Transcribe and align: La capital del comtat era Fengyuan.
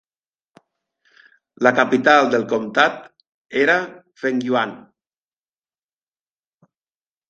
La 1.67 1.73
capital 1.81 2.31
del 2.33 2.47
comtat 2.55 2.99
era 3.65 3.79
Fengyuan. 4.25 4.77